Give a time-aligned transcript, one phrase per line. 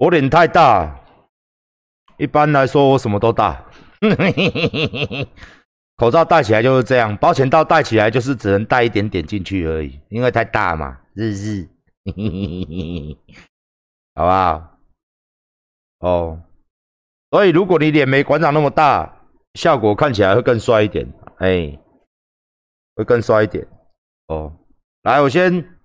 [0.00, 0.98] 我脸太大，
[2.16, 3.66] 一般来说我什么都大。
[5.98, 11.68] 口罩戴起来就是这样，保险套戴起来就是只能戴一点点进去而已，因为太大嘛，日日，
[14.14, 14.78] 好不好？
[15.98, 16.42] 哦，
[17.30, 21.06] 所以如果你脸没馆长那么大，效果看起来会更帅一点，
[21.40, 21.78] 哎，
[22.96, 23.68] 会更帅一点。
[24.28, 24.50] 哦，
[25.02, 25.78] 来，我先，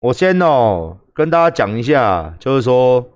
[0.00, 3.08] 我先哦，跟大家讲一下，就是说，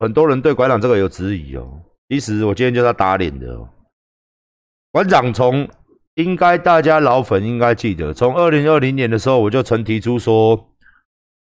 [0.00, 1.80] 很多人对馆长这个有质疑哦。
[2.08, 3.68] 其实我今天就在打脸的哦。
[4.90, 5.68] 馆长从
[6.14, 10.68] 应该大家老粉应该记得，从二零二零年的时候，我就曾提出说，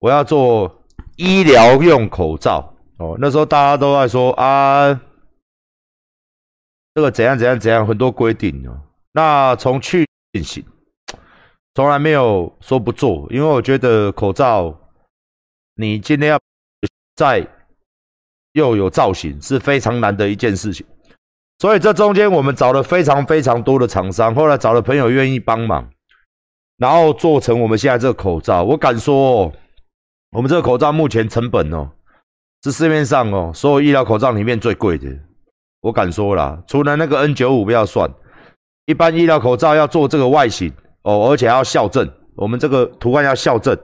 [0.00, 0.82] 我要做
[1.16, 3.16] 医疗用口罩哦。
[3.20, 5.00] 那时候大家都在说啊，
[6.94, 8.76] 这个怎样怎样怎样，很多规定哦。
[9.12, 10.64] 那从去进行。
[11.74, 14.74] 从来没有说不做，因为我觉得口罩，
[15.76, 16.40] 你今天要
[17.14, 17.46] 在
[18.52, 20.86] 又有造型是非常难的一件事情。
[21.58, 25.88] 所以这中间我们找了非常非常多的厂商，后来找了朋友愿意帮忙，
[26.78, 28.62] 然后做成我们现在这个口罩。
[28.62, 29.52] 我敢说，
[30.32, 31.90] 我们这个口罩目前成本哦，
[32.64, 35.08] 是市面上哦所有医疗口罩里面最贵的。
[35.80, 38.10] 我敢说啦，除了那个 N 九五不要算，
[38.86, 40.72] 一般医疗口罩要做这个外形。
[41.02, 43.78] 哦，而且要校正，我们这个图案要校正，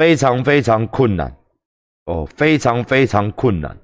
[0.00, 1.36] 非常非常困难，
[2.06, 3.76] 哦，非常非常困难。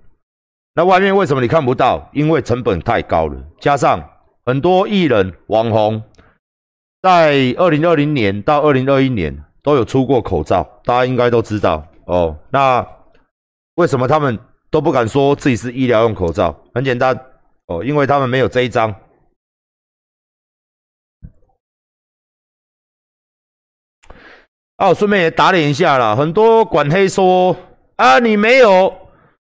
[0.75, 2.09] 那外面为什么你看不到？
[2.14, 4.03] 因为成本太高了，加上
[4.47, 6.03] 很多艺人、网红，
[7.03, 12.34] 在二零二零年到二零二一年都有出过口罩，大家应该都知道哦。
[12.48, 12.87] 那
[13.75, 14.39] 为什么他们
[14.70, 16.59] 都不敢说自己是医疗用口罩？
[16.72, 17.14] 很简单，
[17.67, 18.94] 哦，因为他们没有这一张。
[24.78, 26.14] 哦，顺便也打脸一下啦。
[26.14, 27.56] 很多管黑说
[27.96, 28.94] 啊，你没有，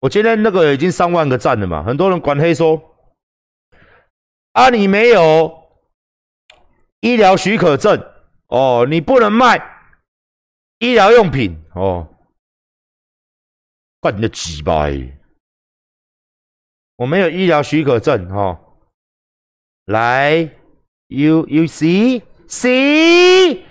[0.00, 1.82] 我今天那个已经上万个赞了嘛。
[1.82, 2.80] 很多人管黑说
[4.52, 5.52] 啊，你没有
[7.00, 8.04] 医疗许可证
[8.48, 9.62] 哦，你不能卖
[10.78, 12.08] 医疗用品哦。
[14.00, 14.88] 换你的鸡巴！
[16.96, 18.58] 我没有医疗许可证哦。
[19.84, 20.50] 来
[21.06, 23.62] ，you you see see。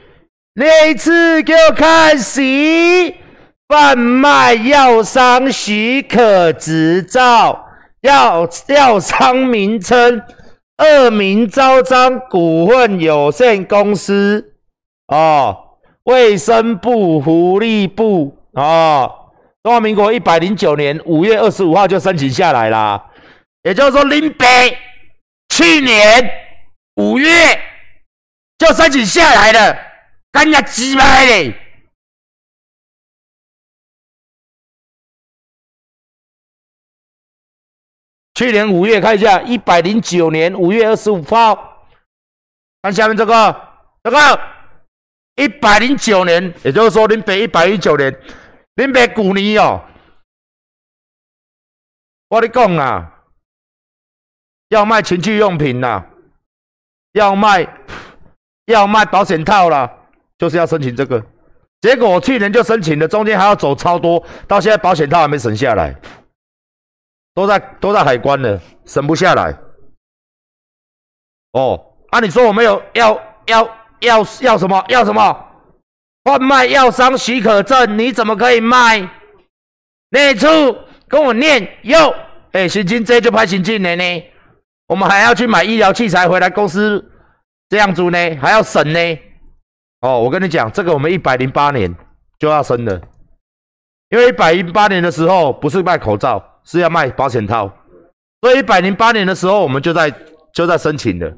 [0.54, 3.16] 那次给我看齐
[3.70, 7.68] 贩卖药商许可执照，
[8.02, 10.22] 药药商名称：
[10.76, 14.56] 二名招商股份有限公司。
[15.08, 15.56] 哦，
[16.04, 18.38] 卫生部、福利部。
[18.52, 19.10] 哦，
[19.64, 23.02] 中华民国一百零九年五月二十五号就申请下来啦。
[23.64, 24.78] 也就是说，林北
[25.48, 26.30] 去年
[26.98, 27.30] 五月
[28.60, 29.91] 就申请下来了。
[30.32, 31.54] 干呀鸡巴的！
[38.34, 41.86] 去年五月看一下，一百零九年五月二十五号，
[42.82, 43.70] 看下面这个，
[44.02, 44.18] 这个
[45.36, 48.12] 一百零九年，也就是说，林北一百零九年，
[48.76, 49.86] 林北古年哦，
[52.30, 53.26] 我跟你讲啊，
[54.70, 56.10] 要卖情趣用品啦，
[57.12, 57.68] 要卖
[58.66, 59.98] 要卖保险套啦。
[60.42, 61.24] 就是要申请这个，
[61.82, 65.96] 结果我去年就申请了，中间还要走超多，到现在保险套还没省下来，
[67.36, 69.56] 都在都在海关呢，省不下来。
[71.52, 73.70] 哦，啊，你说我没有要要
[74.00, 75.46] 要要什么要什么
[76.24, 79.08] 贩卖药商许可证，你怎么可以卖？
[80.10, 80.48] 那处
[81.08, 82.16] 跟我念哟，
[82.54, 84.24] 哎，行进这就拍行进的呢，
[84.88, 87.12] 我们还要去买医疗器材回来公司
[87.70, 89.20] 这样子呢，还要省呢。
[90.02, 91.96] 哦，我跟你讲，这个我们一百零八年
[92.40, 93.00] 就要生了，
[94.10, 97.72] 因为一百零八年的时候不是卖口罩，是要卖保险套，
[98.42, 100.12] 所以一百零八年的时候我们就在
[100.52, 101.32] 就在申请了，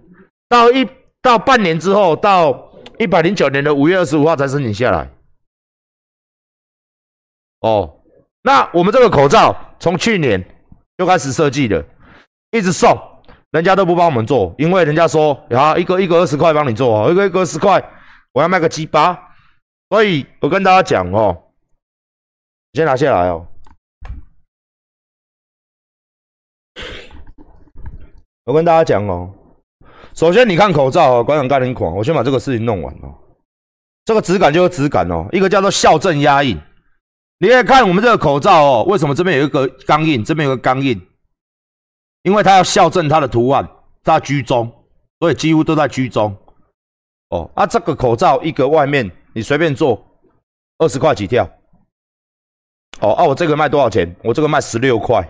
[0.47, 0.87] 到一
[1.21, 5.09] 到半年之后，到一百零九年的五月二十五号才申请下来。
[7.59, 7.99] 哦，
[8.43, 10.41] 那我们这个口罩从去年
[10.97, 11.85] 就开始设计的，
[12.51, 12.97] 一直送，
[13.51, 17.83] 人家都不帮我们做，因为人家说啊，一个一个二十块帮你做，一个一个十块。
[18.33, 19.35] 我要卖个鸡巴，
[19.89, 21.51] 所以我跟大家讲哦，
[22.73, 23.47] 先拿下来哦。
[28.45, 29.33] 我跟大家讲哦，
[30.13, 33.15] 首先你看口罩哦，馆长干很狂，我先把这个事情弄完哦。
[34.05, 36.59] 这个质感就是质感哦，一个叫做校正压印。
[37.37, 40.99] 你可以看我们这个口罩哦，为什么这边有一个钢印，这边有个钢印？
[42.23, 43.69] 因为它要校正它的图案，
[44.01, 44.69] 在居中，
[45.19, 46.35] 所以几乎都在居中。
[47.33, 50.05] 哦，啊，这个口罩一个外面你随便做
[50.77, 51.49] 二十块起跳，
[53.01, 54.15] 哦，啊，我这个卖多少钱？
[54.23, 55.27] 我这个卖十六块。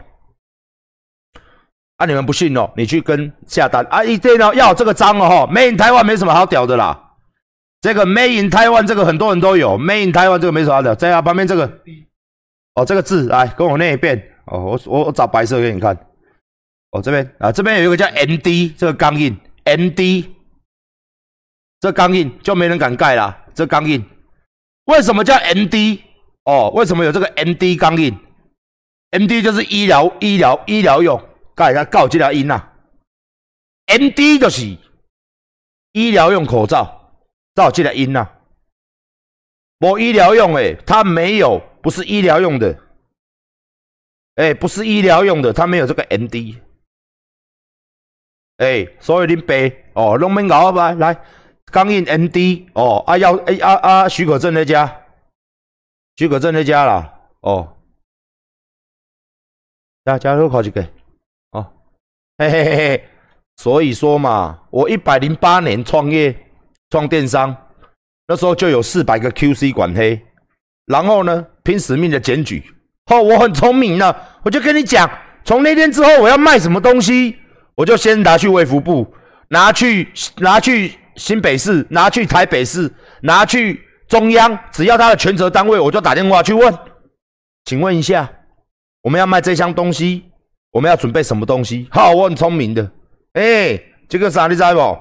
[1.98, 2.70] 啊，你们不信哦？
[2.76, 4.04] 你去跟下单啊！
[4.04, 7.12] 一定要要这个章哦，哈，Made in Taiwan 没什么好屌的啦。
[7.80, 10.94] 这个 Made in Taiwan 这个很多人都有，Made in Taiwan 这个没什么好屌。
[10.94, 11.66] 在啊，旁边这个，
[12.74, 14.22] 哦，这个字来跟我念一遍。
[14.46, 15.96] 哦，我我我找白色给你看。
[16.92, 20.26] 哦，这边啊，这边有一个叫 ND 这个钢印 ND
[21.84, 23.46] 这钢印就没人敢盖啦。
[23.54, 24.02] 这钢印
[24.86, 26.00] 为什么叫 MD？
[26.46, 28.18] 哦，为什么有这个 MD 钢印
[29.12, 31.22] ？MD 就是医疗医疗医疗用，
[31.54, 32.70] 盖它告这条音呐。
[33.88, 34.78] MD 就是
[35.92, 37.18] 医疗用口罩，
[37.54, 38.30] 照这条音呐。
[39.80, 42.80] 我医疗用诶，它没有，不是医疗用的。
[44.36, 46.56] 哎，不是医疗用的，它没有这个 MD。
[48.56, 51.22] 哎，所以恁爸哦，农民搞吧，来
[51.74, 55.02] 钢印 ND 哦，啊要哎啊啊许可证那家，
[56.16, 57.12] 许可证那家啦，
[57.42, 57.76] 哦，
[60.06, 60.88] 加加入考几个，
[61.50, 61.66] 哦，
[62.38, 63.10] 嘿嘿嘿嘿，
[63.58, 66.36] 所以说嘛，我一百零八年创业
[66.92, 67.56] 创电商，
[68.28, 70.22] 那时候就有四百个 QC 管黑，
[70.86, 72.64] 然后呢拼死命的检举，
[73.08, 75.10] 哦，我很聪明呢，我就跟你讲，
[75.44, 77.40] 从那天之后我要卖什么东西。
[77.76, 79.16] 我就先拿去卫福部，
[79.48, 86.78] 拿去拿去新北市，拿去台北市，拿去中央，只要他的权责单位，我就打电话去问。
[87.66, 88.32] 请问一下，
[89.02, 90.24] 我们要卖这箱东西，
[90.72, 91.88] 我们要准备什么东西？
[91.92, 92.92] 好，我很聪明的。
[93.34, 94.98] 哎，这个啥你知不？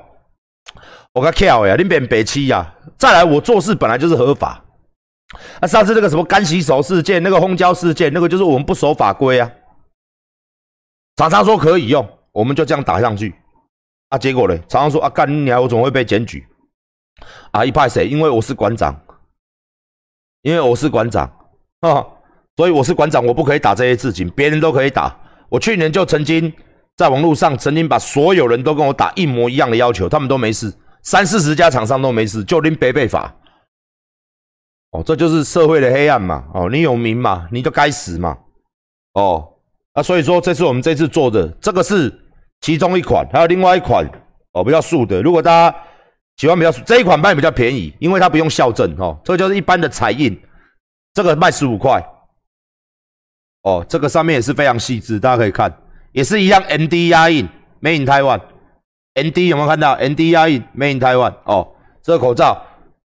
[1.14, 2.74] 我个巧呀，你变白痴呀！
[2.96, 4.64] 再来，我做事本来就是合法。
[5.60, 9.50] 啊，上次那个什么干洗手事件，那个轰胶事件，那个就是我们不守法规啊。
[11.16, 12.08] 厂商说可以用。
[12.32, 13.34] 我们就这样打上去，
[14.12, 14.54] 啊，结果呢？
[14.68, 16.46] 常常说啊，干你娘，我怎么会被检举？
[17.50, 18.06] 啊，一派谁？
[18.06, 18.94] 因为我是馆长，
[20.42, 21.24] 因为我是馆长
[21.80, 22.04] 啊，
[22.54, 25.18] 所以我是馆长，我不可以打这些事情，别人都可以打。
[25.48, 26.52] 我去年就曾经
[26.94, 30.70] 在网络上曾经把所有人都跟我打一模一样的要求，他们都没事，
[31.02, 33.34] 三四十家厂商都没事，就拎北北法。
[34.90, 36.44] 哦，这就是社会的黑暗嘛！
[36.52, 38.36] 哦，你有名嘛，你就该死嘛！
[39.14, 39.54] 哦，
[39.94, 42.18] 啊，所以说这次我们这次做的这个是。
[42.62, 44.08] 其中一款，还有另外一款
[44.52, 45.20] 哦，比较素的。
[45.20, 45.76] 如果大家
[46.36, 49.20] 喜欢比较素，这一款卖比较便宜，因为它不用校正哦。
[49.24, 50.40] 这个就是一般的彩印，
[51.12, 52.02] 这个卖十五块。
[53.62, 55.72] 哦，这个上面也是非常细致，大家可以看，
[56.12, 57.48] 也是一样 N D 压印
[57.80, 58.40] ，Made in Taiwan。
[59.14, 61.34] N D 有没有看到？N D 压印，Made in Taiwan。
[61.44, 61.68] 哦，
[62.02, 62.64] 这个口罩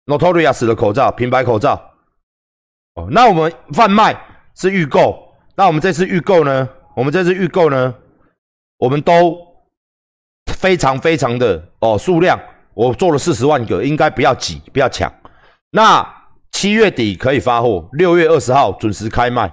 [0.07, 1.93] ，Notorious 的口罩，品牌口罩。
[2.95, 4.19] 哦，那我们贩卖
[4.55, 6.69] 是预购，那我们这次预购呢？
[6.95, 7.95] 我们这次预购呢？
[8.79, 9.39] 我们都
[10.53, 12.39] 非常非常的哦，数量
[12.75, 15.13] 我做了四十万个，应该不要挤，不要抢。
[15.71, 16.07] 那
[16.53, 19.53] 七月底可以发货，六月二十号准时开卖。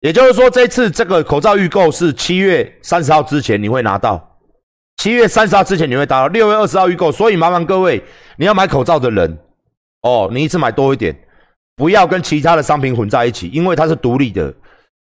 [0.00, 4.38] 也就是说，这次这个口罩预购是七月三十号之前你会拿到，
[4.96, 7.12] 七月三十号之前你会拿到，六月二十号预购。
[7.12, 8.02] 所以麻烦各位，
[8.36, 9.38] 你要买口罩的人
[10.02, 11.14] 哦，你一次买多一点，
[11.76, 14.54] 不要跟其他的商品混在一起，因为它是独立的，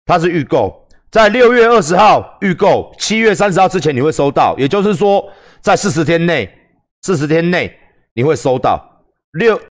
[0.05, 0.88] 它是预购。
[1.11, 5.27] 在六月二十号预购，七月三十号之前你会收到，也就是说，
[5.61, 6.49] 在四十天内，
[7.03, 7.75] 四十天内
[8.15, 8.79] 你会收到
[9.33, 9.59] 六。